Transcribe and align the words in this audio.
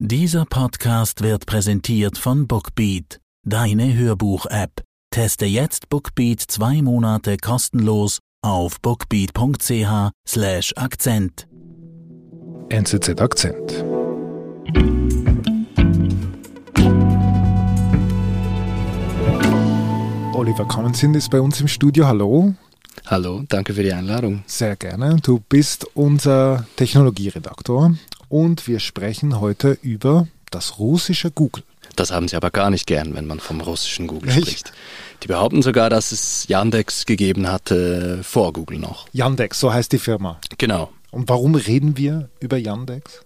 Dieser 0.00 0.44
Podcast 0.44 1.22
wird 1.24 1.44
präsentiert 1.46 2.18
von 2.18 2.46
Bookbeat, 2.46 3.18
deine 3.44 3.96
Hörbuch-App. 3.96 4.84
Teste 5.10 5.44
jetzt 5.44 5.88
Bookbeat 5.88 6.40
zwei 6.40 6.82
Monate 6.82 7.36
kostenlos 7.36 8.20
auf 8.40 8.80
bookbeat.ch/slash 8.80 10.72
Akzent. 10.76 11.48
NZZ 12.68 13.20
Akzent. 13.20 13.84
Oliver 20.32 20.68
Commonsin 20.68 21.14
ist 21.14 21.28
bei 21.28 21.40
uns 21.40 21.60
im 21.60 21.66
Studio. 21.66 22.06
Hallo. 22.06 22.54
Hallo, 23.06 23.42
danke 23.48 23.74
für 23.74 23.82
die 23.82 23.92
Einladung. 23.92 24.44
Sehr 24.46 24.76
gerne. 24.76 25.16
Du 25.24 25.40
bist 25.48 25.88
unser 25.96 26.68
Technologieredaktor 26.76 27.94
und 28.28 28.66
wir 28.66 28.80
sprechen 28.80 29.40
heute 29.40 29.78
über 29.82 30.26
das 30.50 30.78
russische 30.78 31.30
Google. 31.30 31.62
Das 31.96 32.12
haben 32.12 32.28
sie 32.28 32.36
aber 32.36 32.50
gar 32.50 32.70
nicht 32.70 32.86
gern, 32.86 33.14
wenn 33.14 33.26
man 33.26 33.40
vom 33.40 33.60
russischen 33.60 34.06
Google 34.06 34.30
Echt? 34.30 34.42
spricht. 34.42 34.72
Die 35.22 35.28
behaupten 35.28 35.62
sogar, 35.62 35.90
dass 35.90 36.12
es 36.12 36.46
Yandex 36.46 37.06
gegeben 37.06 37.50
hatte 37.50 38.20
vor 38.22 38.52
Google 38.52 38.78
noch. 38.78 39.08
Yandex, 39.12 39.58
so 39.58 39.72
heißt 39.72 39.92
die 39.92 39.98
Firma. 39.98 40.40
Genau. 40.58 40.90
Und 41.10 41.28
warum 41.28 41.54
reden 41.54 41.96
wir 41.96 42.28
über 42.40 42.56
Yandex? 42.56 43.22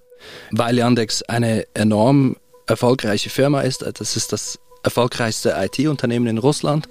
Weil 0.50 0.78
Yandex 0.78 1.22
eine 1.22 1.66
enorm 1.74 2.36
erfolgreiche 2.66 3.28
Firma 3.28 3.60
ist. 3.60 3.82
Das 3.82 4.16
ist 4.16 4.32
das 4.32 4.58
erfolgreichste 4.82 5.54
IT-Unternehmen 5.56 6.26
in 6.26 6.38
Russland. 6.38 6.88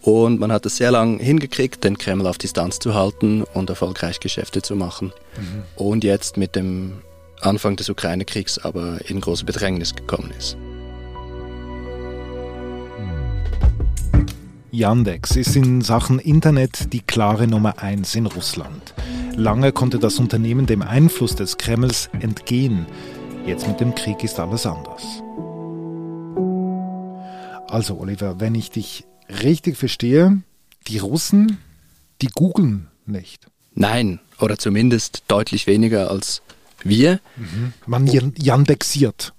Und 0.00 0.38
man 0.38 0.52
hat 0.52 0.64
es 0.64 0.76
sehr 0.76 0.92
lange 0.92 1.22
hingekriegt, 1.22 1.82
den 1.82 1.98
Kreml 1.98 2.26
auf 2.26 2.38
Distanz 2.38 2.78
zu 2.78 2.94
halten 2.94 3.42
und 3.42 3.68
erfolgreich 3.68 4.20
Geschäfte 4.20 4.62
zu 4.62 4.76
machen. 4.76 5.12
Mhm. 5.36 5.62
Und 5.74 6.04
jetzt 6.04 6.36
mit 6.36 6.54
dem 6.54 7.02
Anfang 7.40 7.76
des 7.76 7.88
Ukraine-Kriegs 7.88 8.58
aber 8.58 8.98
in 9.08 9.20
große 9.20 9.44
Bedrängnis 9.44 9.94
gekommen 9.94 10.32
ist. 10.36 10.56
Yandex 14.70 15.36
ist 15.36 15.56
in 15.56 15.80
Sachen 15.80 16.18
Internet 16.18 16.92
die 16.92 17.00
klare 17.00 17.46
Nummer 17.46 17.78
eins 17.78 18.14
in 18.14 18.26
Russland. 18.26 18.94
Lange 19.34 19.72
konnte 19.72 19.98
das 19.98 20.18
Unternehmen 20.18 20.66
dem 20.66 20.82
Einfluss 20.82 21.34
des 21.34 21.56
Kremls 21.56 22.10
entgehen. 22.20 22.86
Jetzt 23.46 23.66
mit 23.66 23.80
dem 23.80 23.94
Krieg 23.94 24.22
ist 24.24 24.38
alles 24.38 24.66
anders. 24.66 25.02
Also 27.68 27.98
Oliver, 27.98 28.40
wenn 28.40 28.54
ich 28.54 28.70
dich 28.70 29.04
richtig 29.42 29.76
verstehe, 29.76 30.42
die 30.88 30.98
Russen, 30.98 31.58
die 32.22 32.28
googeln 32.28 32.88
nicht. 33.06 33.46
Nein, 33.74 34.20
oder 34.40 34.58
zumindest 34.58 35.24
deutlich 35.28 35.66
weniger 35.66 36.10
als 36.10 36.42
wir. 36.84 37.20
Mhm. 37.36 37.72
Man 37.86 38.06
Yandexiert. 38.06 39.32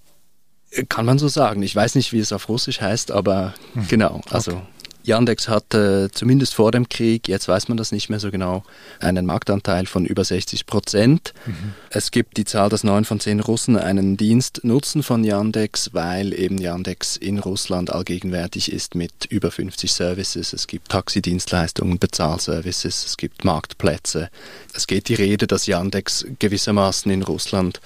Kann 0.89 1.05
man 1.05 1.17
so 1.17 1.27
sagen. 1.27 1.63
Ich 1.63 1.75
weiß 1.75 1.95
nicht, 1.95 2.13
wie 2.13 2.19
es 2.19 2.33
auf 2.33 2.49
Russisch 2.49 2.81
heißt, 2.81 3.11
aber 3.11 3.53
mhm. 3.73 3.87
genau. 3.87 4.21
Also 4.29 4.51
okay. 4.51 4.61
Yandex 5.07 5.47
hatte 5.47 6.09
zumindest 6.11 6.53
vor 6.53 6.71
dem 6.71 6.89
Krieg, 6.89 7.27
jetzt 7.27 7.47
weiß 7.47 7.69
man 7.69 7.77
das 7.77 7.91
nicht 7.91 8.09
mehr 8.09 8.19
so 8.19 8.29
genau, 8.29 8.63
einen 8.99 9.25
Marktanteil 9.25 9.85
von 9.85 10.05
über 10.05 10.23
60 10.23 10.65
Prozent. 10.65 11.33
Mhm. 11.45 11.73
Es 11.89 12.11
gibt 12.11 12.37
die 12.37 12.43
Zahl, 12.43 12.69
dass 12.69 12.83
neun 12.83 13.05
von 13.05 13.19
zehn 13.19 13.39
Russen 13.39 13.77
einen 13.77 14.17
Dienst 14.17 14.63
nutzen 14.63 15.03
von 15.03 15.23
Yandex, 15.23 15.93
weil 15.93 16.33
eben 16.33 16.57
Yandex 16.57 17.15
in 17.15 17.39
Russland 17.39 17.89
allgegenwärtig 17.89 18.71
ist 18.71 18.95
mit 18.95 19.25
über 19.29 19.49
50 19.49 19.93
Services. 19.93 20.51
Es 20.51 20.67
gibt 20.67 20.89
Taxidienstleistungen, 20.89 21.99
Bezahlservices, 21.99 23.05
es 23.05 23.17
gibt 23.17 23.45
Marktplätze. 23.45 24.29
Es 24.73 24.87
geht 24.87 25.07
die 25.07 25.15
Rede, 25.15 25.47
dass 25.47 25.67
Yandex 25.67 26.25
gewissermaßen 26.39 27.09
in 27.11 27.23
Russland 27.23 27.79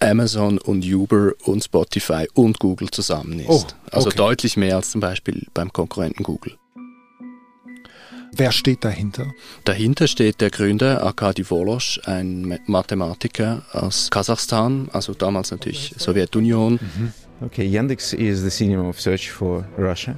Amazon 0.00 0.58
und 0.58 0.84
Uber 0.84 1.32
und 1.44 1.64
Spotify 1.64 2.26
und 2.34 2.58
Google 2.58 2.90
zusammen 2.90 3.40
ist. 3.40 3.48
Oh, 3.48 3.52
also 3.52 3.64
okay. 3.64 3.76
Also 3.92 4.10
deutlich 4.10 4.56
mehr 4.56 4.76
als 4.76 4.90
zum 4.90 5.00
Beispiel 5.00 5.46
beim 5.54 5.72
Konkurrenten 5.72 6.22
Google. 6.22 6.56
Wer 8.32 8.52
steht 8.52 8.84
dahinter? 8.84 9.32
Dahinter 9.64 10.06
steht 10.08 10.42
der 10.42 10.50
Gründer 10.50 11.02
Arkady 11.02 11.48
Volosch, 11.48 11.98
ein 12.04 12.58
Mathematiker 12.66 13.62
aus 13.72 14.10
Kasachstan, 14.10 14.90
also 14.92 15.14
damals 15.14 15.50
natürlich 15.50 15.94
Sowjetunion. 15.96 16.74
Mhm. 16.74 17.12
Okay, 17.40 17.64
Yandex 17.66 18.12
is 18.12 18.42
the 18.42 18.50
synonym 18.50 18.86
of 18.86 19.00
search 19.00 19.30
for 19.30 19.64
Russia. 19.78 20.16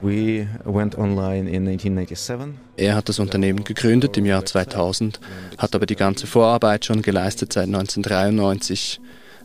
We 0.00 0.46
went 0.64 0.96
online 0.98 1.48
in 1.48 1.66
1997. 1.68 2.54
Er 2.76 2.94
hat 2.94 3.08
das 3.08 3.18
Unternehmen 3.18 3.64
gegründet 3.64 4.16
im 4.16 4.26
Jahr 4.26 4.44
2000, 4.44 5.20
hat 5.58 5.74
aber 5.74 5.86
die 5.86 5.96
ganze 5.96 6.26
Vorarbeit 6.26 6.84
schon 6.84 7.02
geleistet 7.02 7.52
seit 7.52 7.64
1993 7.64 9.00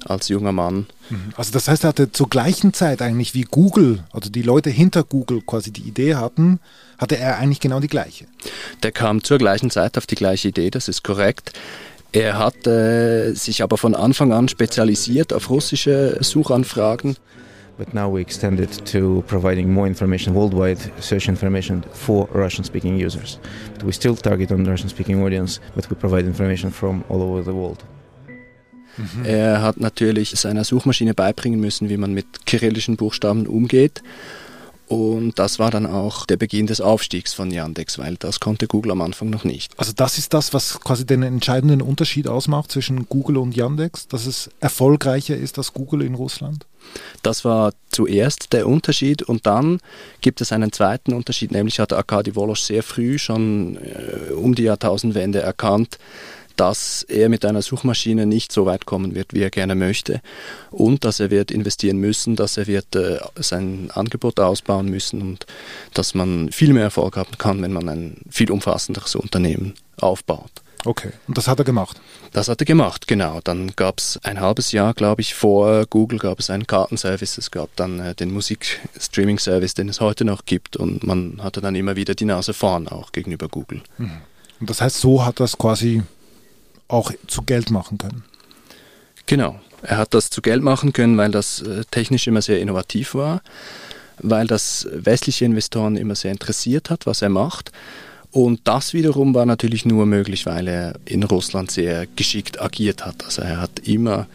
als 0.06 0.28
junger 0.30 0.52
Mann. 0.52 0.88
Mhm. 1.10 1.34
Also 1.36 1.52
das 1.52 1.68
heißt, 1.68 1.84
er 1.84 1.90
hatte 1.90 2.12
zur 2.12 2.30
gleichen 2.30 2.74
Zeit 2.74 3.02
eigentlich 3.02 3.34
wie 3.34 3.44
Google, 3.44 4.04
also 4.12 4.30
die 4.30 4.42
Leute 4.42 4.70
hinter 4.70 5.04
Google 5.04 5.42
quasi 5.42 5.72
die 5.72 5.84
Idee 5.84 6.16
hatten, 6.16 6.60
hatte 6.98 7.18
er 7.18 7.38
eigentlich 7.38 7.60
genau 7.60 7.80
die 7.80 7.88
gleiche. 7.88 8.26
Der 8.84 8.92
kam 8.92 9.24
zur 9.24 9.38
gleichen 9.38 9.70
Zeit 9.70 9.98
auf 9.98 10.08
die 10.08 10.16
gleiche 10.16 10.50
Idee, 10.50 10.70
das 10.70 10.88
ist 10.88 11.04
korrekt. 11.04 11.54
Er 12.14 12.38
hat 12.38 12.68
äh, 12.68 13.34
sich 13.34 13.64
aber 13.64 13.78
von 13.78 13.96
Anfang 13.96 14.34
an 14.34 14.50
spezialisiert 14.50 15.32
auf 15.32 15.50
russische 15.50 16.18
Suchanfragen. 16.20 17.16
But 17.82 17.96
now 17.96 18.10
we 18.10 18.22
extended 18.22 18.70
to 18.92 19.24
providing 19.26 19.74
more 19.74 19.88
information, 19.88 20.36
worldwide 20.36 20.78
search 21.00 21.28
information 21.28 21.84
for 21.94 22.30
Russian-speaking 22.32 22.96
users. 22.96 23.40
But 23.74 23.84
we 23.84 23.92
still 23.92 24.16
target 24.16 24.52
on 24.52 24.64
the 24.64 24.70
Russian-speaking 24.70 25.20
audience, 25.24 25.60
but 25.74 25.90
we 25.90 25.96
provide 25.96 26.28
information 26.28 26.72
from 26.72 27.04
all 27.10 27.24
over 27.24 27.44
the 27.44 27.56
world. 27.56 27.84
Mhm. 28.98 29.26
Er 29.26 29.64
hat 29.64 29.80
natürlich 29.80 30.30
seiner 30.40 30.64
Suchmaschine 30.64 31.16
beibringen 31.16 31.60
müssen, 31.60 31.90
wie 31.90 31.98
man 31.98 32.14
mit 32.14 32.46
kyrillischen 32.46 32.98
Buchstaben 32.98 33.48
umgeht. 33.48 34.04
Und 34.88 35.40
das 35.40 35.58
war 35.58 35.72
dann 35.72 35.88
auch 35.88 36.28
der 36.28 36.38
Beginn 36.38 36.68
des 36.68 36.82
Aufstiegs 36.82 37.34
von 37.34 37.50
Yandex, 37.50 37.98
weil 37.98 38.16
das 38.18 38.40
konnte 38.40 38.68
Google 38.68 38.92
am 38.92 39.02
Anfang 39.02 39.32
noch 39.32 39.44
nicht. 39.44 39.74
Also 39.80 39.92
das 39.96 40.20
ist 40.20 40.36
das, 40.36 40.54
was 40.54 40.82
quasi 40.82 41.04
den 41.04 41.24
entscheidenden 41.24 41.82
Unterschied 41.82 42.28
ausmacht 42.28 42.72
zwischen 42.72 43.10
Google 43.10 43.38
und 43.38 43.56
Yandex, 43.56 44.08
dass 44.08 44.28
es 44.28 44.52
erfolgreicher 44.60 45.36
ist 45.36 45.58
als 45.58 45.74
Google 45.74 46.04
in 46.04 46.14
Russland? 46.14 46.68
Das 47.22 47.46
war 47.46 47.74
zuerst 47.90 48.54
der 48.54 48.68
Unterschied 48.68 49.22
und 49.22 49.46
dann 49.46 49.80
gibt 50.22 50.42
es 50.42 50.52
einen 50.52 50.72
zweiten 50.72 51.14
Unterschied, 51.14 51.52
nämlich 51.52 51.80
hat 51.80 51.94
Arkady 51.94 52.36
Wolosch 52.36 52.62
sehr 52.62 52.84
früh 52.84 53.20
schon 53.20 53.78
äh, 53.78 54.32
um 54.34 54.56
die 54.56 54.64
Jahrtausendwende 54.64 55.42
erkannt, 55.42 55.98
dass 56.56 57.04
er 57.04 57.30
mit 57.30 57.46
einer 57.46 57.62
Suchmaschine 57.62 58.26
nicht 58.26 58.52
so 58.52 58.66
weit 58.66 58.86
kommen 58.86 59.16
wird, 59.16 59.34
wie 59.34 59.42
er 59.42 59.50
gerne 59.50 59.76
möchte 59.76 60.22
und 60.70 61.06
dass 61.06 61.20
er 61.20 61.32
wird 61.32 61.52
investieren 61.52 61.98
müssen, 61.98 62.36
dass 62.36 62.58
er 62.58 62.68
wird 62.68 62.96
äh, 62.96 63.20
sein 63.36 63.90
Angebot 63.94 64.40
ausbauen 64.40 64.88
müssen 64.88 65.22
und 65.22 65.46
dass 65.94 66.16
man 66.16 66.52
viel 66.52 66.74
mehr 66.74 66.84
Erfolg 66.84 67.18
haben 67.18 67.38
kann, 67.38 67.62
wenn 67.62 67.74
man 67.74 67.90
ein 67.90 68.18
viel 68.30 68.52
umfassenderes 68.52 69.16
Unternehmen 69.16 69.74
aufbaut. 70.00 70.52
Okay, 70.84 71.12
und 71.28 71.38
das 71.38 71.48
hat 71.48 71.60
er 71.60 71.66
gemacht? 71.66 72.02
Das 72.32 72.48
hat 72.48 72.60
er 72.60 72.66
gemacht, 72.66 73.08
genau. 73.08 73.40
Dann 73.44 73.74
gab 73.76 74.00
es 74.00 74.20
ein 74.24 74.40
halbes 74.40 74.72
Jahr, 74.72 74.96
glaube 74.96 75.22
ich, 75.22 75.36
vor 75.36 75.86
Google 75.86 76.18
gab 76.18 76.40
es 76.40 76.50
einen 76.50 76.66
Kartenservice, 76.66 77.38
es 77.38 77.52
gab 77.52 77.76
dann 77.76 78.00
äh, 78.00 78.16
den 78.16 78.32
Musikstreaming-Service, 78.34 79.76
den 79.76 79.90
es 79.90 80.02
heute 80.02 80.26
noch 80.26 80.46
gibt 80.46 80.78
und 80.78 81.04
man 81.04 81.44
hatte 81.44 81.62
dann 81.62 81.76
immer 81.76 81.96
wieder 81.96 82.16
die 82.16 82.26
Nase 82.26 82.54
vorn 82.54 82.88
auch 82.88 83.12
gegenüber 83.12 83.48
Google. 83.48 83.82
Mhm. 84.00 84.22
Und 84.60 84.70
das 84.70 84.82
heißt, 84.82 85.00
so 85.00 85.24
hat 85.24 85.40
das 85.40 85.58
quasi 85.58 86.02
auch 86.92 87.12
zu 87.28 87.44
Geld 87.44 87.72
machen 87.72 87.98
können. 87.98 88.24
Genau. 89.26 89.60
Er 89.84 89.98
hat 89.98 90.14
das 90.14 90.30
zu 90.30 90.42
Geld 90.42 90.62
machen 90.62 90.94
können, 90.94 91.18
weil 91.18 91.32
das 91.32 91.62
äh, 91.62 91.84
technisch 91.90 92.28
immer 92.28 92.42
sehr 92.42 92.60
innovativ 92.60 93.16
war, 93.16 93.42
weil 94.20 94.46
das 94.46 94.88
westliche 94.92 95.46
Investoren 95.46 95.98
immer 95.98 96.16
sehr 96.16 96.32
interessiert 96.32 96.90
hat, 96.90 97.08
was 97.08 97.22
er 97.22 97.30
macht. 97.30 97.72
Und 98.32 98.62
das 98.66 98.94
wiederum 98.94 99.34
war 99.34 99.46
natürlich 99.46 99.86
nur 99.86 100.06
möglich, 100.06 100.46
weil 100.46 100.68
er 100.68 100.96
in 101.06 101.24
Russland 101.24 101.72
sehr 101.72 102.06
geschickt 102.16 102.62
agiert 102.62 103.06
hat. 103.06 103.26
Also 103.26 103.42
er 103.42 103.60
hat 103.60 103.80
immer 103.80 104.28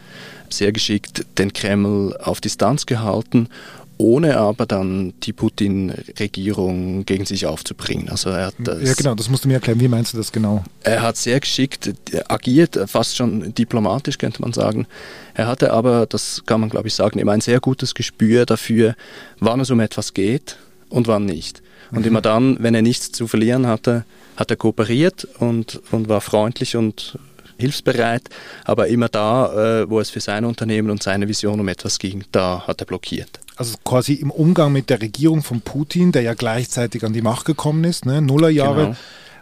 sehr 0.49 0.71
geschickt 0.71 1.25
den 1.37 1.53
Kreml 1.53 2.15
auf 2.17 2.41
Distanz 2.41 2.85
gehalten 2.85 3.49
ohne 3.97 4.37
aber 4.37 4.65
dann 4.65 5.13
die 5.23 5.33
Putin-Regierung 5.33 7.05
gegen 7.05 7.25
sich 7.25 7.45
aufzubringen. 7.45 8.09
Also 8.09 8.29
er 8.29 8.47
hat 8.47 8.55
das, 8.59 8.81
ja, 8.83 8.93
genau, 8.93 9.15
das 9.15 9.29
musst 9.29 9.43
du 9.43 9.47
mir 9.47 9.55
erklären. 9.55 9.79
Wie 9.79 9.87
meinst 9.87 10.13
du 10.13 10.17
das 10.17 10.31
genau? 10.31 10.63
Er 10.83 11.01
hat 11.01 11.17
sehr 11.17 11.39
geschickt 11.39 11.93
agiert, 12.27 12.79
fast 12.87 13.15
schon 13.15 13.53
diplomatisch, 13.55 14.17
könnte 14.17 14.41
man 14.41 14.53
sagen. 14.53 14.85
Er 15.33 15.47
hatte 15.47 15.73
aber, 15.73 16.05
das 16.05 16.43
kann 16.45 16.61
man 16.61 16.69
glaube 16.69 16.87
ich 16.87 16.93
sagen, 16.93 17.19
immer 17.19 17.31
ein 17.31 17.41
sehr 17.41 17.59
gutes 17.59 17.95
Gespür 17.95 18.45
dafür, 18.45 18.95
wann 19.39 19.59
es 19.59 19.71
um 19.71 19.79
etwas 19.79 20.13
geht 20.13 20.57
und 20.89 21.07
wann 21.07 21.25
nicht. 21.25 21.61
Und 21.91 22.01
mhm. 22.01 22.07
immer 22.07 22.21
dann, 22.21 22.57
wenn 22.59 22.75
er 22.75 22.81
nichts 22.81 23.11
zu 23.11 23.27
verlieren 23.27 23.65
hatte, 23.65 24.05
hat 24.35 24.51
er 24.51 24.57
kooperiert 24.57 25.27
und, 25.39 25.81
und 25.91 26.09
war 26.09 26.21
freundlich 26.21 26.75
und 26.75 27.17
hilfsbereit, 27.59 28.23
aber 28.65 28.87
immer 28.87 29.09
da, 29.09 29.81
äh, 29.81 29.89
wo 29.89 29.99
es 29.99 30.09
für 30.09 30.21
sein 30.21 30.45
Unternehmen 30.45 30.89
und 30.89 31.03
seine 31.03 31.27
Vision 31.27 31.59
um 31.59 31.67
etwas 31.67 31.99
ging, 31.99 32.23
da 32.31 32.63
hat 32.67 32.81
er 32.81 32.85
blockiert 32.85 33.39
also 33.57 33.75
quasi 33.83 34.13
im 34.13 34.31
Umgang 34.31 34.71
mit 34.71 34.89
der 34.89 35.01
Regierung 35.01 35.43
von 35.43 35.61
Putin, 35.61 36.11
der 36.11 36.21
ja 36.21 36.35
gleichzeitig 36.35 37.03
an 37.03 37.13
die 37.13 37.21
Macht 37.21 37.45
gekommen 37.45 37.83
ist, 37.83 38.05
ne, 38.05 38.21
Nullerjahre, 38.21 38.81
genau. 38.81 38.97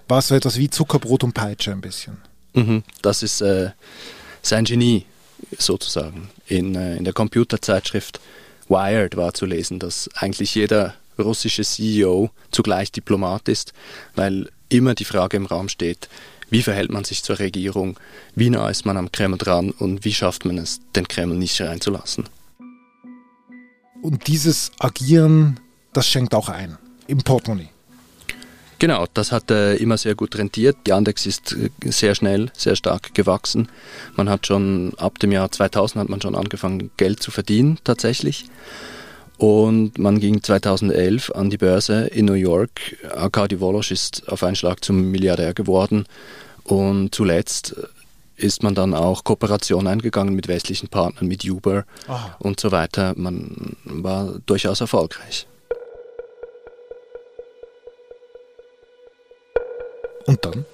war 0.07 0.19
es 0.19 0.29
so 0.29 0.35
etwas 0.35 0.57
wie 0.57 0.69
Zuckerbrot 0.69 1.23
und 1.23 1.33
Peitsche 1.33 1.71
ein 1.71 1.81
bisschen. 1.81 2.17
Mhm, 2.53 2.83
das 3.01 3.21
ist 3.21 3.41
äh, 3.41 3.71
sein 4.41 4.63
Genie, 4.63 5.05
sozusagen. 5.57 6.29
In, 6.47 6.75
äh, 6.75 6.95
in 6.95 7.03
der 7.03 7.13
Computerzeitschrift 7.13 8.21
Wired 8.69 9.17
war 9.17 9.33
zu 9.33 9.45
lesen, 9.45 9.79
dass 9.79 10.09
eigentlich 10.15 10.55
jeder 10.55 10.95
russische 11.19 11.63
CEO 11.63 12.29
zugleich 12.51 12.91
Diplomat 12.91 13.49
ist, 13.49 13.73
weil 14.15 14.49
immer 14.69 14.95
die 14.95 15.05
Frage 15.05 15.37
im 15.37 15.45
Raum 15.45 15.69
steht, 15.69 16.09
wie 16.49 16.61
verhält 16.61 16.91
man 16.91 17.03
sich 17.03 17.23
zur 17.23 17.39
Regierung, 17.39 17.97
wie 18.35 18.49
nah 18.49 18.69
ist 18.69 18.85
man 18.85 18.97
am 18.97 19.11
Kreml 19.11 19.37
dran 19.37 19.71
und 19.71 20.05
wie 20.05 20.13
schafft 20.13 20.45
man 20.45 20.57
es, 20.57 20.79
den 20.95 21.07
Kreml 21.07 21.37
nicht 21.37 21.59
reinzulassen. 21.61 22.25
Und 24.01 24.27
dieses 24.27 24.71
Agieren, 24.79 25.59
das 25.93 26.07
schenkt 26.07 26.35
auch 26.35 26.49
ein, 26.49 26.77
im 27.07 27.19
Portemonnaie. 27.19 27.69
Genau, 28.77 29.05
das 29.13 29.31
hat 29.31 29.51
äh, 29.51 29.75
immer 29.77 29.97
sehr 29.97 30.15
gut 30.15 30.37
rentiert. 30.37 30.75
Yandex 30.87 31.25
ist 31.25 31.53
äh, 31.53 31.69
sehr 31.85 32.13
schnell, 32.13 32.51
sehr 32.55 32.75
stark 32.75 33.15
gewachsen. 33.15 33.69
Man 34.15 34.29
hat 34.29 34.45
schon 34.47 34.93
ab 34.97 35.17
dem 35.19 35.31
Jahr 35.31 35.51
2000 35.51 36.01
hat 36.01 36.09
man 36.09 36.21
schon 36.21 36.35
angefangen 36.35 36.91
Geld 36.97 37.23
zu 37.23 37.31
verdienen 37.31 37.79
tatsächlich. 37.83 38.45
Und 39.37 39.97
man 39.97 40.19
ging 40.19 40.41
2011 40.41 41.31
an 41.31 41.49
die 41.49 41.57
Börse 41.57 42.07
in 42.07 42.25
New 42.25 42.33
York. 42.33 42.97
Arkady 43.13 43.59
Wolosch 43.59 43.91
ist 43.91 44.29
auf 44.29 44.43
einen 44.43 44.55
Schlag 44.55 44.83
zum 44.83 45.11
Milliardär 45.11 45.53
geworden. 45.53 46.05
Und 46.63 47.13
zuletzt 47.13 47.75
ist 48.37 48.63
man 48.63 48.75
dann 48.75 48.93
auch 48.93 49.23
Kooperation 49.23 49.87
eingegangen 49.87 50.35
mit 50.35 50.47
westlichen 50.47 50.89
Partnern, 50.89 51.27
mit 51.27 51.43
Uber 51.45 51.85
Aha. 52.07 52.35
und 52.39 52.59
so 52.59 52.71
weiter. 52.71 53.13
Man 53.15 53.75
war 53.83 54.39
durchaus 54.45 54.81
erfolgreich. 54.81 55.47
Und 60.25 60.43
dann? 60.43 60.65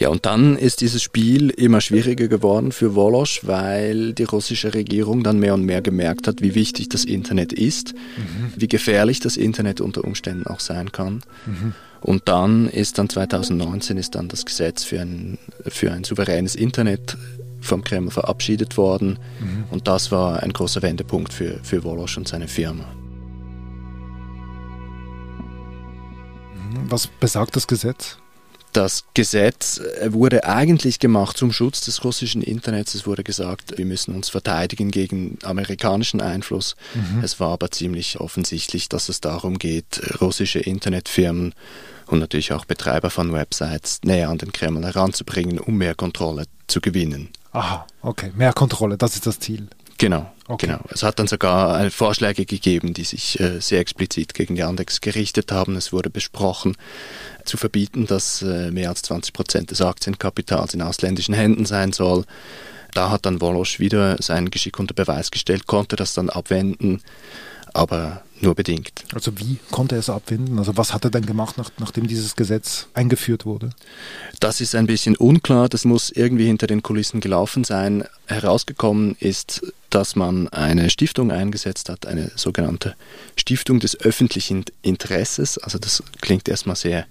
Ja, 0.00 0.10
und 0.10 0.26
dann 0.26 0.56
ist 0.56 0.80
dieses 0.80 1.02
Spiel 1.02 1.50
immer 1.50 1.80
schwieriger 1.80 2.28
geworden 2.28 2.70
für 2.70 2.94
Wolosch, 2.94 3.40
weil 3.42 4.12
die 4.12 4.22
russische 4.22 4.72
Regierung 4.72 5.24
dann 5.24 5.40
mehr 5.40 5.54
und 5.54 5.64
mehr 5.64 5.82
gemerkt 5.82 6.28
hat, 6.28 6.40
wie 6.40 6.54
wichtig 6.54 6.88
das 6.88 7.04
Internet 7.04 7.52
ist, 7.52 7.94
mhm. 7.94 8.52
wie 8.56 8.68
gefährlich 8.68 9.18
das 9.18 9.36
Internet 9.36 9.80
unter 9.80 10.04
Umständen 10.04 10.46
auch 10.46 10.60
sein 10.60 10.92
kann. 10.92 11.24
Mhm. 11.46 11.74
Und 12.00 12.28
dann 12.28 12.68
ist 12.68 12.98
dann 12.98 13.08
2019 13.08 13.96
ist 13.96 14.14
dann 14.14 14.28
das 14.28 14.46
Gesetz 14.46 14.84
für 14.84 15.00
ein, 15.00 15.36
für 15.66 15.90
ein 15.90 16.04
souveränes 16.04 16.54
Internet 16.54 17.16
vom 17.60 17.82
Kreml 17.82 18.12
verabschiedet 18.12 18.76
worden. 18.76 19.18
Mhm. 19.40 19.64
Und 19.72 19.88
das 19.88 20.12
war 20.12 20.44
ein 20.44 20.52
großer 20.52 20.80
Wendepunkt 20.80 21.32
für, 21.32 21.58
für 21.64 21.82
Wolosch 21.82 22.16
und 22.16 22.28
seine 22.28 22.46
Firma. 22.46 22.84
Was 26.88 27.08
besagt 27.08 27.56
das 27.56 27.66
Gesetz? 27.66 28.18
Das 28.78 29.02
Gesetz 29.12 29.78
äh, 29.78 30.12
wurde 30.12 30.44
eigentlich 30.44 31.00
gemacht 31.00 31.36
zum 31.36 31.50
Schutz 31.50 31.80
des 31.80 32.04
russischen 32.04 32.42
Internets. 32.42 32.94
Es 32.94 33.08
wurde 33.08 33.24
gesagt, 33.24 33.76
wir 33.76 33.84
müssen 33.84 34.14
uns 34.14 34.28
verteidigen 34.28 34.92
gegen 34.92 35.36
amerikanischen 35.42 36.20
Einfluss. 36.20 36.76
Mhm. 36.94 37.24
Es 37.24 37.40
war 37.40 37.50
aber 37.54 37.72
ziemlich 37.72 38.20
offensichtlich, 38.20 38.88
dass 38.88 39.08
es 39.08 39.20
darum 39.20 39.58
geht, 39.58 40.20
russische 40.20 40.60
Internetfirmen 40.60 41.56
und 42.06 42.20
natürlich 42.20 42.52
auch 42.52 42.66
Betreiber 42.66 43.10
von 43.10 43.32
Websites 43.32 43.98
näher 44.04 44.28
an 44.28 44.38
den 44.38 44.52
Kreml 44.52 44.84
heranzubringen, 44.84 45.58
um 45.58 45.76
mehr 45.76 45.96
Kontrolle 45.96 46.44
zu 46.68 46.80
gewinnen. 46.80 47.30
Aha, 47.50 47.84
okay, 48.02 48.30
mehr 48.36 48.52
Kontrolle, 48.52 48.96
das 48.96 49.16
ist 49.16 49.26
das 49.26 49.40
Ziel. 49.40 49.66
Genau, 49.98 50.30
okay. 50.46 50.66
genau. 50.66 50.78
Es 50.90 51.02
hat 51.02 51.18
dann 51.18 51.26
sogar 51.26 51.84
äh, 51.84 51.90
Vorschläge 51.90 52.46
gegeben, 52.46 52.94
die 52.94 53.02
sich 53.02 53.38
äh, 53.40 53.60
sehr 53.60 53.80
explizit 53.80 54.32
gegen 54.32 54.54
Yandex 54.54 55.00
gerichtet 55.00 55.50
haben. 55.50 55.76
Es 55.76 55.92
wurde 55.92 56.08
besprochen, 56.08 56.76
zu 57.44 57.56
verbieten, 57.56 58.06
dass 58.06 58.42
äh, 58.42 58.70
mehr 58.70 58.90
als 58.90 59.02
20 59.02 59.32
Prozent 59.32 59.70
des 59.72 59.80
Aktienkapitals 59.80 60.74
in 60.74 60.82
ausländischen 60.82 61.34
Händen 61.34 61.66
sein 61.66 61.92
soll. 61.92 62.24
Da 62.94 63.10
hat 63.10 63.26
dann 63.26 63.40
Wolosch 63.40 63.80
wieder 63.80 64.16
sein 64.22 64.50
Geschick 64.50 64.78
unter 64.78 64.94
Beweis 64.94 65.30
gestellt, 65.30 65.66
konnte 65.66 65.96
das 65.96 66.14
dann 66.14 66.30
abwenden, 66.30 67.02
aber 67.78 68.22
nur 68.40 68.54
bedingt. 68.54 69.04
Also 69.14 69.38
wie 69.38 69.58
konnte 69.70 69.96
er 69.96 70.00
es 70.00 70.10
abwenden? 70.10 70.58
Also 70.58 70.76
was 70.76 70.92
hat 70.94 71.04
er 71.04 71.10
denn 71.10 71.26
gemacht, 71.26 71.58
nach, 71.58 71.70
nachdem 71.78 72.06
dieses 72.06 72.36
Gesetz 72.36 72.86
eingeführt 72.94 73.46
wurde? 73.46 73.70
Das 74.40 74.60
ist 74.60 74.74
ein 74.74 74.86
bisschen 74.86 75.16
unklar. 75.16 75.68
Das 75.68 75.84
muss 75.84 76.10
irgendwie 76.10 76.46
hinter 76.46 76.66
den 76.66 76.82
Kulissen 76.82 77.20
gelaufen 77.20 77.64
sein. 77.64 78.04
Herausgekommen 78.26 79.16
ist, 79.18 79.72
dass 79.90 80.16
man 80.16 80.48
eine 80.48 80.90
Stiftung 80.90 81.30
eingesetzt 81.32 81.88
hat, 81.88 82.06
eine 82.06 82.30
sogenannte 82.36 82.94
Stiftung 83.36 83.80
des 83.80 84.00
öffentlichen 84.00 84.64
Interesses. 84.82 85.58
Also 85.58 85.78
das 85.78 86.02
klingt 86.20 86.48
erstmal 86.48 86.76
sehr 86.76 87.06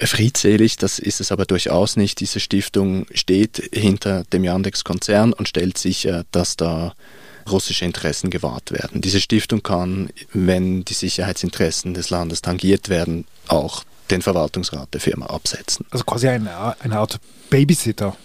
friedselig, 0.00 0.76
das 0.76 0.98
ist 0.98 1.20
es 1.20 1.32
aber 1.32 1.44
durchaus 1.44 1.96
nicht. 1.96 2.20
Diese 2.20 2.40
Stiftung 2.40 3.06
steht 3.12 3.70
hinter 3.72 4.24
dem 4.32 4.44
Yandex-Konzern 4.44 5.32
und 5.32 5.48
stellt 5.48 5.78
sicher, 5.78 6.24
dass 6.32 6.56
da 6.56 6.94
russische 7.50 7.84
Interessen 7.84 8.30
gewahrt 8.30 8.72
werden. 8.72 9.00
Diese 9.00 9.20
Stiftung 9.20 9.62
kann, 9.62 10.10
wenn 10.32 10.84
die 10.84 10.94
Sicherheitsinteressen 10.94 11.94
des 11.94 12.10
Landes 12.10 12.42
tangiert 12.42 12.88
werden, 12.88 13.26
auch 13.48 13.84
den 14.10 14.22
Verwaltungsrat 14.22 14.92
der 14.92 15.00
Firma 15.00 15.26
absetzen. 15.26 15.86
Also 15.90 16.04
quasi 16.04 16.28
eine, 16.28 16.80
eine 16.80 16.98
Art 16.98 17.20
Babysitter. 17.48 18.16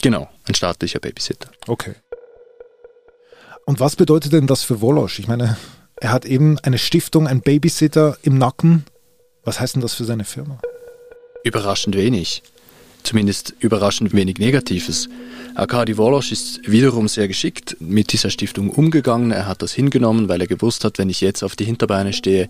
Genau, 0.00 0.28
ein 0.46 0.54
staatlicher 0.54 1.00
Babysitter. 1.00 1.50
Okay. 1.66 1.94
Und 3.66 3.80
was 3.80 3.96
bedeutet 3.96 4.32
denn 4.32 4.46
das 4.46 4.62
für 4.62 4.80
Wolosch? 4.80 5.18
Ich 5.18 5.28
meine, 5.28 5.56
er 5.96 6.10
hat 6.10 6.24
eben 6.24 6.58
eine 6.60 6.78
Stiftung, 6.78 7.28
ein 7.28 7.42
Babysitter 7.42 8.16
im 8.22 8.38
Nacken. 8.38 8.84
Was 9.44 9.60
heißt 9.60 9.74
denn 9.74 9.82
das 9.82 9.94
für 9.94 10.04
seine 10.04 10.24
Firma? 10.24 10.60
Überraschend 11.44 11.96
wenig. 11.96 12.42
Zumindest 13.02 13.54
überraschend 13.60 14.12
wenig 14.12 14.38
Negatives. 14.38 15.08
Arkadi 15.54 15.96
Wolosch 15.96 16.32
ist 16.32 16.60
wiederum 16.70 17.08
sehr 17.08 17.28
geschickt 17.28 17.76
mit 17.80 18.12
dieser 18.12 18.30
Stiftung 18.30 18.70
umgegangen. 18.70 19.32
Er 19.32 19.46
hat 19.46 19.60
das 19.60 19.72
hingenommen, 19.72 20.28
weil 20.28 20.40
er 20.40 20.46
gewusst 20.46 20.84
hat, 20.84 20.98
wenn 20.98 21.10
ich 21.10 21.20
jetzt 21.20 21.42
auf 21.42 21.56
die 21.56 21.64
Hinterbeine 21.64 22.12
stehe, 22.12 22.48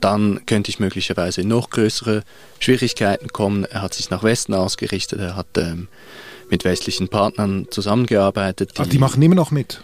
dann 0.00 0.44
könnte 0.46 0.70
ich 0.70 0.80
möglicherweise 0.80 1.40
in 1.40 1.48
noch 1.48 1.70
größere 1.70 2.24
Schwierigkeiten 2.58 3.28
kommen. 3.28 3.64
Er 3.64 3.82
hat 3.82 3.94
sich 3.94 4.10
nach 4.10 4.22
Westen 4.22 4.52
ausgerichtet, 4.52 5.20
er 5.20 5.36
hat 5.36 5.46
ähm, 5.56 5.88
mit 6.50 6.64
westlichen 6.64 7.08
Partnern 7.08 7.68
zusammengearbeitet. 7.70 8.72
Die, 8.76 8.82
Ach, 8.82 8.86
die 8.86 8.98
machen 8.98 9.22
immer 9.22 9.34
noch 9.34 9.50
mit? 9.50 9.80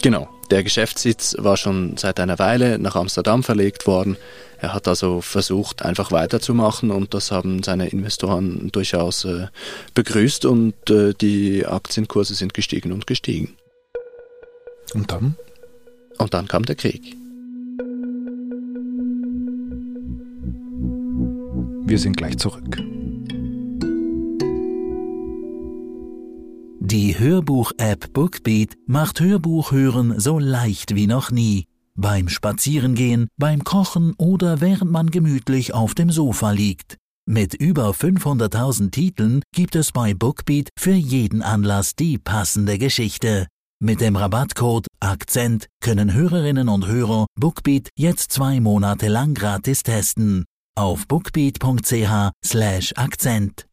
Genau. 0.00 0.28
Der 0.50 0.62
Geschäftssitz 0.62 1.36
war 1.38 1.56
schon 1.56 1.96
seit 1.98 2.18
einer 2.20 2.38
Weile 2.38 2.78
nach 2.78 2.96
Amsterdam 2.96 3.42
verlegt 3.42 3.86
worden. 3.86 4.16
Er 4.60 4.72
hat 4.72 4.88
also 4.88 5.20
versucht, 5.20 5.82
einfach 5.82 6.10
weiterzumachen 6.10 6.90
und 6.90 7.14
das 7.14 7.30
haben 7.30 7.62
seine 7.62 7.88
Investoren 7.88 8.70
durchaus 8.72 9.24
äh, 9.24 9.48
begrüßt 9.94 10.46
und 10.46 10.74
äh, 10.90 11.12
die 11.14 11.66
Aktienkurse 11.66 12.34
sind 12.34 12.54
gestiegen 12.54 12.92
und 12.92 13.06
gestiegen. 13.06 13.56
Und 14.94 15.12
dann? 15.12 15.36
Und 16.16 16.34
dann 16.34 16.48
kam 16.48 16.64
der 16.64 16.76
Krieg. 16.76 17.14
Wir 21.86 21.98
sind 21.98 22.16
gleich 22.16 22.36
zurück. 22.38 22.78
Die 26.90 27.18
Hörbuch-App 27.18 28.14
Bookbeat 28.14 28.78
macht 28.86 29.20
Hörbuchhören 29.20 30.18
so 30.18 30.38
leicht 30.38 30.94
wie 30.94 31.06
noch 31.06 31.30
nie 31.30 31.66
beim 31.94 32.30
Spazierengehen, 32.30 33.28
beim 33.36 33.62
Kochen 33.62 34.14
oder 34.16 34.62
während 34.62 34.90
man 34.90 35.10
gemütlich 35.10 35.74
auf 35.74 35.94
dem 35.94 36.10
Sofa 36.10 36.50
liegt. 36.50 36.96
Mit 37.28 37.52
über 37.52 37.90
500.000 37.90 38.90
Titeln 38.90 39.42
gibt 39.54 39.76
es 39.76 39.92
bei 39.92 40.14
Bookbeat 40.14 40.70
für 40.78 40.94
jeden 40.94 41.42
Anlass 41.42 41.94
die 41.94 42.16
passende 42.16 42.78
Geschichte. 42.78 43.48
Mit 43.82 44.00
dem 44.00 44.16
Rabattcode 44.16 44.86
Akzent 44.98 45.66
können 45.82 46.14
Hörerinnen 46.14 46.70
und 46.70 46.86
Hörer 46.86 47.26
Bookbeat 47.38 47.90
jetzt 47.98 48.32
zwei 48.32 48.60
Monate 48.60 49.08
lang 49.08 49.34
gratis 49.34 49.82
testen. 49.82 50.46
Auf 50.74 51.06
bookbeat.ch 51.06 52.30
slash 52.46 52.94
Akzent. 52.96 53.67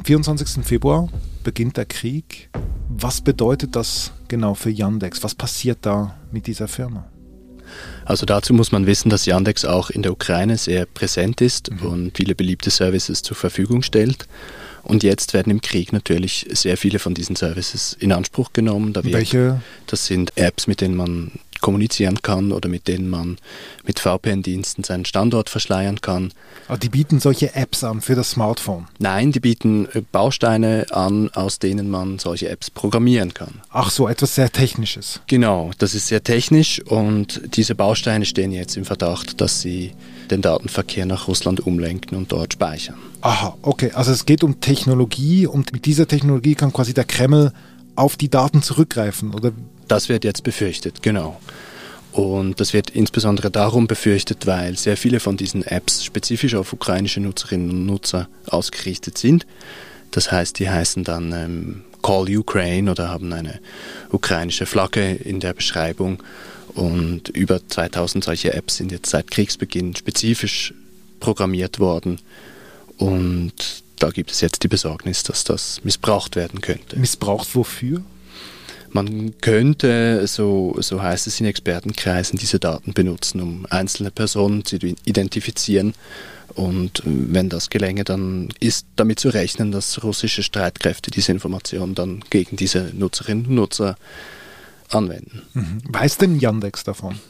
Am 0.00 0.04
24. 0.06 0.64
Februar 0.64 1.10
beginnt 1.44 1.76
der 1.76 1.84
Krieg. 1.84 2.48
Was 2.88 3.20
bedeutet 3.20 3.76
das 3.76 4.12
genau 4.28 4.54
für 4.54 4.70
Yandex? 4.70 5.22
Was 5.22 5.34
passiert 5.34 5.80
da 5.82 6.18
mit 6.32 6.46
dieser 6.46 6.68
Firma? 6.68 7.04
Also 8.06 8.24
dazu 8.24 8.54
muss 8.54 8.72
man 8.72 8.86
wissen, 8.86 9.10
dass 9.10 9.26
Yandex 9.26 9.66
auch 9.66 9.90
in 9.90 10.00
der 10.00 10.12
Ukraine 10.12 10.56
sehr 10.56 10.86
präsent 10.86 11.42
ist 11.42 11.70
mhm. 11.70 11.86
und 11.86 12.16
viele 12.16 12.34
beliebte 12.34 12.70
Services 12.70 13.20
zur 13.20 13.36
Verfügung 13.36 13.82
stellt. 13.82 14.26
Und 14.84 15.02
jetzt 15.02 15.34
werden 15.34 15.50
im 15.50 15.60
Krieg 15.60 15.92
natürlich 15.92 16.46
sehr 16.50 16.78
viele 16.78 16.98
von 16.98 17.12
diesen 17.12 17.36
Services 17.36 17.94
in 18.00 18.12
Anspruch 18.12 18.54
genommen. 18.54 18.94
Welche? 19.02 19.60
Das 19.86 20.06
sind 20.06 20.34
Apps, 20.38 20.66
mit 20.66 20.80
denen 20.80 20.96
man 20.96 21.32
kommunizieren 21.60 22.22
kann 22.22 22.52
oder 22.52 22.68
mit 22.68 22.88
denen 22.88 23.08
man 23.08 23.38
mit 23.84 24.00
VPN-Diensten 24.00 24.84
seinen 24.84 25.04
Standort 25.04 25.50
verschleiern 25.50 26.00
kann. 26.00 26.32
Aber 26.68 26.78
die 26.78 26.88
bieten 26.88 27.20
solche 27.20 27.54
Apps 27.54 27.82
an 27.84 28.00
für 28.00 28.14
das 28.14 28.30
Smartphone? 28.30 28.86
Nein, 28.98 29.32
die 29.32 29.40
bieten 29.40 29.88
äh, 29.92 30.02
Bausteine 30.12 30.86
an, 30.90 31.30
aus 31.30 31.58
denen 31.58 31.90
man 31.90 32.18
solche 32.18 32.48
Apps 32.48 32.70
programmieren 32.70 33.34
kann. 33.34 33.60
Ach 33.70 33.90
so, 33.90 34.08
etwas 34.08 34.34
sehr 34.34 34.50
Technisches. 34.50 35.20
Genau, 35.26 35.70
das 35.78 35.94
ist 35.94 36.08
sehr 36.08 36.22
technisch 36.22 36.80
und 36.82 37.40
diese 37.56 37.74
Bausteine 37.74 38.24
stehen 38.24 38.52
jetzt 38.52 38.76
im 38.76 38.84
Verdacht, 38.84 39.40
dass 39.40 39.60
sie 39.60 39.92
den 40.30 40.42
Datenverkehr 40.42 41.06
nach 41.06 41.28
Russland 41.28 41.60
umlenken 41.60 42.16
und 42.16 42.32
dort 42.32 42.52
speichern. 42.52 42.96
Aha, 43.20 43.56
okay. 43.62 43.90
Also 43.92 44.12
es 44.12 44.26
geht 44.26 44.44
um 44.44 44.60
Technologie 44.60 45.46
und 45.46 45.72
mit 45.72 45.86
dieser 45.86 46.06
Technologie 46.06 46.54
kann 46.54 46.72
quasi 46.72 46.94
der 46.94 47.04
Kreml 47.04 47.52
auf 47.96 48.16
die 48.16 48.30
Daten 48.30 48.62
zurückgreifen, 48.62 49.34
oder? 49.34 49.52
Das 49.90 50.08
wird 50.08 50.22
jetzt 50.22 50.44
befürchtet, 50.44 51.02
genau. 51.02 51.40
Und 52.12 52.60
das 52.60 52.72
wird 52.72 52.90
insbesondere 52.90 53.50
darum 53.50 53.88
befürchtet, 53.88 54.46
weil 54.46 54.78
sehr 54.78 54.96
viele 54.96 55.18
von 55.18 55.36
diesen 55.36 55.64
Apps 55.64 56.04
spezifisch 56.04 56.54
auf 56.54 56.72
ukrainische 56.72 57.18
Nutzerinnen 57.20 57.70
und 57.70 57.86
Nutzer 57.86 58.28
ausgerichtet 58.46 59.18
sind. 59.18 59.46
Das 60.12 60.30
heißt, 60.30 60.60
die 60.60 60.70
heißen 60.70 61.02
dann 61.02 61.32
ähm, 61.32 61.82
Call 62.02 62.36
Ukraine 62.36 62.92
oder 62.92 63.08
haben 63.08 63.32
eine 63.32 63.58
ukrainische 64.10 64.64
Flagge 64.64 65.12
in 65.12 65.40
der 65.40 65.54
Beschreibung. 65.54 66.22
Und 66.74 67.28
über 67.30 67.60
2000 67.66 68.22
solche 68.22 68.54
Apps 68.54 68.76
sind 68.76 68.92
jetzt 68.92 69.10
seit 69.10 69.28
Kriegsbeginn 69.28 69.96
spezifisch 69.96 70.72
programmiert 71.18 71.80
worden. 71.80 72.20
Und 72.96 73.82
da 73.98 74.10
gibt 74.10 74.30
es 74.30 74.40
jetzt 74.40 74.62
die 74.62 74.68
Besorgnis, 74.68 75.24
dass 75.24 75.42
das 75.42 75.82
missbraucht 75.82 76.36
werden 76.36 76.60
könnte. 76.60 76.96
Missbraucht 76.96 77.56
wofür? 77.56 78.04
Man 78.92 79.38
könnte, 79.40 80.26
so, 80.26 80.76
so 80.80 81.02
heißt 81.02 81.26
es 81.26 81.40
in 81.40 81.46
Expertenkreisen, 81.46 82.38
diese 82.38 82.58
Daten 82.58 82.92
benutzen, 82.92 83.40
um 83.40 83.66
einzelne 83.70 84.10
Personen 84.10 84.64
zu 84.64 84.76
identifizieren. 85.04 85.94
Und 86.54 87.02
wenn 87.04 87.48
das 87.48 87.70
gelänge, 87.70 88.02
dann 88.02 88.48
ist 88.58 88.86
damit 88.96 89.20
zu 89.20 89.28
rechnen, 89.28 89.70
dass 89.70 90.02
russische 90.02 90.42
Streitkräfte 90.42 91.12
diese 91.12 91.30
Informationen 91.30 91.94
dann 91.94 92.24
gegen 92.30 92.56
diese 92.56 92.90
Nutzerinnen 92.92 93.46
und 93.46 93.54
Nutzer 93.54 93.96
anwenden. 94.88 95.42
Mhm. 95.54 95.82
Weiß 95.84 96.18
denn 96.18 96.40
Yandex 96.40 96.82
davon? 96.82 97.20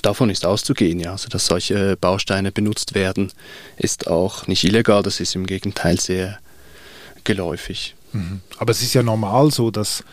Davon 0.00 0.30
ist 0.30 0.46
auszugehen, 0.46 1.00
ja. 1.00 1.12
Also, 1.12 1.28
dass 1.28 1.46
solche 1.46 1.96
Bausteine 1.96 2.52
benutzt 2.52 2.94
werden, 2.94 3.30
ist 3.76 4.06
auch 4.06 4.46
nicht 4.46 4.64
illegal, 4.64 5.02
das 5.02 5.20
ist 5.20 5.34
im 5.34 5.46
Gegenteil 5.46 6.00
sehr 6.00 6.38
geläufig. 7.24 7.94
Mhm. 8.12 8.40
Aber 8.58 8.70
es 8.70 8.82
ist 8.82 8.94
ja 8.94 9.02
normal 9.02 9.50
so, 9.50 9.70
dass 9.70 10.04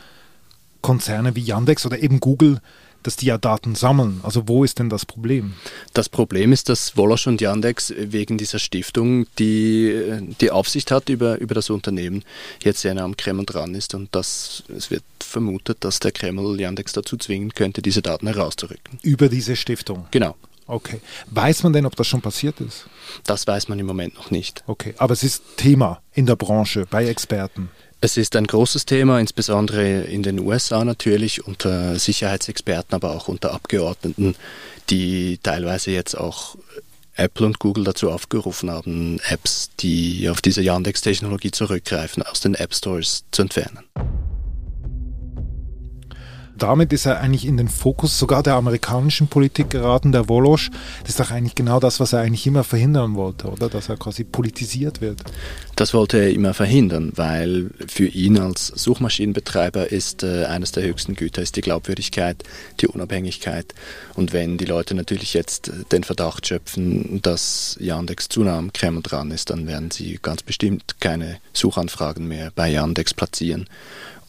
Konzerne 0.82 1.36
wie 1.36 1.42
Yandex 1.42 1.86
oder 1.86 2.00
eben 2.00 2.20
Google 2.20 2.62
dass 3.04 3.16
die 3.16 3.28
ja 3.28 3.38
Daten 3.38 3.76
sammeln. 3.76 4.20
Also 4.24 4.48
wo 4.48 4.64
ist 4.64 4.80
denn 4.80 4.90
das 4.90 5.06
Problem? 5.06 5.54
Das 5.94 6.10
Problem 6.10 6.52
ist, 6.52 6.70
dass 6.70 6.98
Wolosch 6.98 7.28
und 7.28 7.42
Yandex 7.42 7.94
wegen 7.98 8.38
dieser 8.38 8.60
Stiftung, 8.60 9.26
die 9.38 10.34
die 10.42 10.52
Aufsicht 10.52 10.92
hat 10.92 11.10
über, 11.10 11.40
über 11.40 11.56
das 11.56 11.70
Unternehmen, 11.70 12.24
jetzt 12.64 12.82
sehr 12.82 12.94
nah 12.94 13.04
am 13.04 13.16
Kreml 13.16 13.46
dran 13.46 13.74
ist 13.76 13.94
und 13.94 14.14
dass 14.16 14.64
es 14.76 14.92
wird 14.92 15.04
vermutet, 15.20 15.78
dass 15.82 16.00
der 16.00 16.12
Kreml 16.12 16.60
Yandex 16.60 16.94
dazu 16.94 17.18
zwingen 17.18 17.54
könnte, 17.54 17.82
diese 17.82 18.02
Daten 18.02 18.28
herauszurücken. 18.28 19.00
Über 19.02 19.30
diese 19.30 19.56
Stiftung? 19.56 20.08
Genau. 20.12 20.36
Okay. 20.68 21.02
Weiß 21.32 21.64
man 21.64 21.74
denn, 21.74 21.88
ob 21.88 21.96
das 21.96 22.06
schon 22.06 22.22
passiert 22.22 22.62
ist? 22.62 22.86
Das 23.26 23.48
weiß 23.48 23.70
man 23.70 23.80
im 23.80 23.88
Moment 23.88 24.14
noch 24.16 24.30
nicht. 24.30 24.64
Okay, 24.68 24.94
aber 24.98 25.14
es 25.14 25.24
ist 25.24 25.42
Thema 25.58 26.00
in 26.14 26.28
der 26.28 26.36
Branche, 26.36 26.86
bei 26.88 27.08
Experten. 27.08 27.72
Es 28.02 28.16
ist 28.16 28.36
ein 28.38 28.48
großes 28.48 28.86
Thema, 28.86 29.20
insbesondere 29.20 30.02
in 30.04 30.24
den 30.24 30.40
USA 30.40 30.86
natürlich, 30.86 31.46
unter 31.46 32.00
Sicherheitsexperten, 32.00 32.96
aber 32.96 33.12
auch 33.12 33.28
unter 33.28 33.54
Abgeordneten, 33.54 34.36
die 34.90 35.38
teilweise 35.44 35.92
jetzt 35.92 36.16
auch 36.16 36.56
Apple 37.16 37.46
und 37.46 37.60
Google 37.60 37.84
dazu 37.84 38.10
aufgerufen 38.10 38.72
haben, 38.72 39.20
Apps, 39.28 39.72
die 39.82 40.30
auf 40.30 40.42
diese 40.42 40.62
Yandex-Technologie 40.62 41.52
zurückgreifen, 41.52 42.24
aus 42.24 42.40
den 42.40 42.56
App 42.56 42.74
Stores 42.74 43.26
zu 43.32 43.42
entfernen 43.42 43.80
damit 46.60 46.94
ist 46.94 47.06
er 47.06 47.20
eigentlich 47.20 47.46
in 47.46 47.58
den 47.58 47.68
Fokus 47.68 48.18
sogar 48.20 48.44
der 48.44 48.56
amerikanischen 48.56 49.28
Politik 49.28 49.70
geraten, 49.70 50.12
der 50.12 50.30
Wolosch. 50.30 50.70
Das 51.02 51.12
ist 51.12 51.20
doch 51.20 51.32
eigentlich 51.32 51.56
genau 51.56 51.80
das, 51.80 52.00
was 52.00 52.14
er 52.14 52.20
eigentlich 52.20 52.46
immer 52.46 52.64
verhindern 52.64 53.16
wollte, 53.16 53.48
oder? 53.48 53.70
Dass 53.70 53.90
er 53.90 53.98
quasi 53.98 54.24
politisiert 54.24 55.02
wird. 55.02 55.24
Das 55.76 55.94
wollte 55.94 56.18
er 56.18 56.32
immer 56.32 56.54
verhindern, 56.54 57.14
weil 57.16 57.72
für 57.88 58.06
ihn 58.06 58.38
als 58.38 58.68
Suchmaschinenbetreiber 58.68 59.92
ist 59.92 60.24
äh, 60.24 60.46
eines 60.46 60.72
der 60.72 60.84
höchsten 60.84 61.16
Güter 61.16 61.42
ist 61.42 61.56
die 61.56 61.62
Glaubwürdigkeit, 61.62 62.44
die 62.82 62.88
Unabhängigkeit. 62.88 63.74
Und 64.16 64.34
wenn 64.34 64.58
die 64.58 64.66
Leute 64.66 64.94
natürlich 64.96 65.34
jetzt 65.34 65.72
den 65.92 66.04
Verdacht 66.04 66.48
schöpfen, 66.48 67.22
dass 67.22 67.78
Yandex 67.80 68.28
zu 68.28 68.44
nah 68.44 68.58
am 68.58 68.74
Kreml 68.74 69.02
dran 69.02 69.32
ist, 69.32 69.50
dann 69.50 69.68
werden 69.68 69.92
sie 69.92 70.20
ganz 70.22 70.44
bestimmt 70.44 71.00
keine 71.00 71.38
Suchanfragen 71.54 72.28
mehr 72.28 72.52
bei 72.54 72.70
Yandex 72.70 73.14
platzieren. 73.14 73.68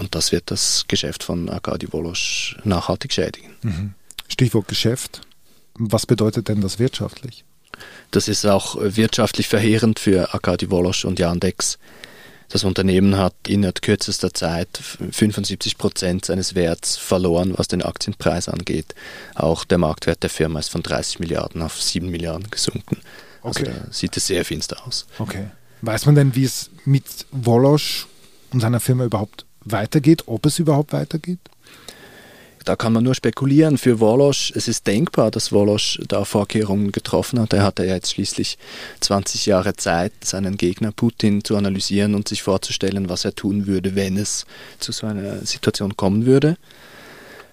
Und 0.00 0.14
das 0.14 0.32
wird 0.32 0.50
das 0.50 0.86
Geschäft 0.88 1.22
von 1.22 1.50
Arkadi 1.50 1.92
Wolosch 1.92 2.56
nachhaltig 2.64 3.12
schädigen. 3.12 3.50
Mhm. 3.60 3.94
Stichwort 4.28 4.66
Geschäft. 4.66 5.20
Was 5.74 6.06
bedeutet 6.06 6.48
denn 6.48 6.62
das 6.62 6.78
wirtschaftlich? 6.78 7.44
Das 8.10 8.26
ist 8.26 8.46
auch 8.46 8.76
wirtschaftlich 8.80 9.46
verheerend 9.46 9.98
für 9.98 10.32
Arkadi 10.32 10.70
Wolosch 10.70 11.04
und 11.04 11.18
Yandex. 11.18 11.78
Das 12.48 12.64
Unternehmen 12.64 13.18
hat 13.18 13.34
innerhalb 13.46 13.82
kürzester 13.82 14.32
Zeit 14.32 14.68
75 14.78 15.76
Prozent 15.76 16.24
seines 16.24 16.54
Werts 16.54 16.96
verloren, 16.96 17.52
was 17.56 17.68
den 17.68 17.82
Aktienpreis 17.82 18.48
angeht. 18.48 18.94
Auch 19.34 19.64
der 19.64 19.76
Marktwert 19.76 20.22
der 20.22 20.30
Firma 20.30 20.60
ist 20.60 20.70
von 20.70 20.82
30 20.82 21.18
Milliarden 21.20 21.60
auf 21.60 21.80
7 21.80 22.08
Milliarden 22.08 22.50
gesunken. 22.50 22.96
Also 23.42 23.60
okay. 23.60 23.70
da 23.70 23.92
sieht 23.92 24.16
es 24.16 24.26
sehr 24.26 24.46
finster 24.46 24.78
aus. 24.86 25.06
Okay. 25.18 25.50
Weiß 25.82 26.06
man 26.06 26.14
denn, 26.14 26.34
wie 26.34 26.44
es 26.44 26.70
mit 26.86 27.04
Wolosch 27.32 28.06
und 28.50 28.60
seiner 28.60 28.80
Firma 28.80 29.04
überhaupt 29.04 29.44
weitergeht, 29.64 30.24
ob 30.26 30.46
es 30.46 30.58
überhaupt 30.58 30.92
weitergeht? 30.92 31.38
Da 32.64 32.76
kann 32.76 32.92
man 32.92 33.04
nur 33.04 33.14
spekulieren. 33.14 33.78
Für 33.78 34.00
Wolosch, 34.00 34.52
es 34.54 34.68
ist 34.68 34.86
denkbar, 34.86 35.30
dass 35.30 35.50
Wolosch 35.50 35.98
da 36.06 36.24
Vorkehrungen 36.24 36.92
getroffen 36.92 37.40
hat. 37.40 37.54
Er 37.54 37.62
hatte 37.62 37.86
ja 37.86 37.94
jetzt 37.94 38.12
schließlich 38.12 38.58
20 39.00 39.46
Jahre 39.46 39.76
Zeit, 39.76 40.12
seinen 40.22 40.58
Gegner 40.58 40.92
Putin 40.92 41.42
zu 41.42 41.56
analysieren 41.56 42.14
und 42.14 42.28
sich 42.28 42.42
vorzustellen, 42.42 43.08
was 43.08 43.24
er 43.24 43.34
tun 43.34 43.66
würde, 43.66 43.94
wenn 43.94 44.18
es 44.18 44.44
zu 44.78 44.92
so 44.92 45.06
einer 45.06 45.38
Situation 45.46 45.96
kommen 45.96 46.26
würde. 46.26 46.58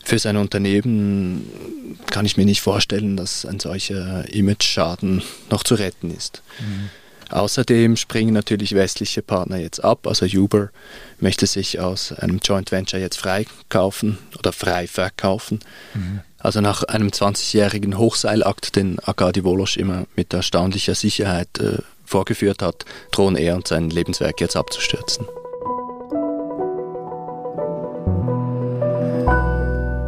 Für 0.03 0.19
sein 0.19 0.37
Unternehmen 0.37 1.97
kann 2.11 2.25
ich 2.25 2.37
mir 2.37 2.45
nicht 2.45 2.61
vorstellen, 2.61 3.17
dass 3.17 3.45
ein 3.45 3.59
solcher 3.59 4.31
Image-Schaden 4.33 5.21
noch 5.49 5.63
zu 5.63 5.75
retten 5.75 6.15
ist. 6.15 6.43
Mhm. 6.59 6.89
Außerdem 7.29 7.97
springen 7.97 8.33
natürlich 8.33 8.73
westliche 8.75 9.21
Partner 9.21 9.57
jetzt 9.57 9.83
ab. 9.83 10.07
Also 10.07 10.25
Uber 10.25 10.69
möchte 11.19 11.45
sich 11.47 11.79
aus 11.79 12.11
einem 12.13 12.39
Joint 12.43 12.71
Venture 12.71 12.99
jetzt 12.99 13.17
freikaufen 13.17 14.17
oder 14.37 14.53
frei 14.53 14.87
verkaufen. 14.87 15.59
Mhm. 15.93 16.21
Also 16.39 16.61
nach 16.61 16.83
einem 16.83 17.09
20-jährigen 17.09 17.97
Hochseilakt, 17.97 18.75
den 18.75 18.99
Akadi 18.99 19.43
Wolosch 19.43 19.77
immer 19.77 20.05
mit 20.15 20.33
erstaunlicher 20.33 20.95
Sicherheit 20.95 21.49
äh, 21.59 21.79
vorgeführt 22.05 22.61
hat, 22.61 22.85
drohen 23.11 23.35
er 23.35 23.55
und 23.55 23.67
sein 23.67 23.89
Lebenswerk 23.89 24.39
jetzt 24.39 24.55
abzustürzen. 24.55 25.25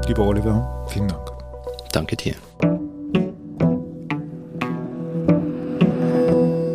Lieber 0.07 0.25
Oliver, 0.25 0.87
vielen 0.91 1.07
Dank. 1.07 1.31
Danke 1.91 2.15
dir. 2.15 2.35